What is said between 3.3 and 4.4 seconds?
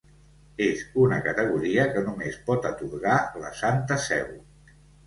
la Santa Seu.